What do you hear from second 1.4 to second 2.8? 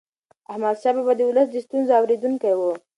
د ستونزو اورېدونکی و.